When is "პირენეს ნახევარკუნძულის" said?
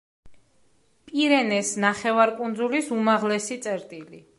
1.11-2.93